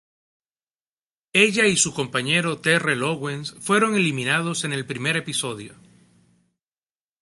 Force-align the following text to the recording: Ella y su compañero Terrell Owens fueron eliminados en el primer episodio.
Ella 1.33 1.67
y 1.67 1.77
su 1.77 1.93
compañero 1.93 2.57
Terrell 2.59 3.03
Owens 3.03 3.53
fueron 3.59 3.93
eliminados 3.95 4.63
en 4.63 4.73
el 4.73 4.83
primer 4.87 5.15
episodio. 5.15 5.75